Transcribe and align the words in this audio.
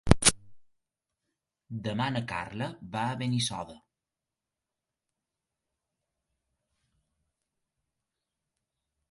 Demà 1.87 2.07
na 2.15 2.21
Carla 2.31 2.69
va 2.95 3.03
a 3.09 3.19
Benissoda. 3.19 3.77